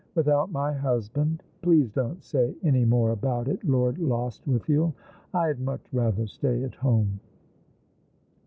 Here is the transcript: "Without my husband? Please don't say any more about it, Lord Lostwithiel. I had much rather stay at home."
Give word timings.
"Without 0.15 0.51
my 0.51 0.73
husband? 0.73 1.43
Please 1.61 1.91
don't 1.91 2.23
say 2.23 2.55
any 2.63 2.85
more 2.85 3.11
about 3.11 3.47
it, 3.47 3.63
Lord 3.63 3.99
Lostwithiel. 3.99 4.95
I 5.31 5.45
had 5.45 5.59
much 5.59 5.93
rather 5.93 6.25
stay 6.25 6.63
at 6.63 6.73
home." 6.73 7.19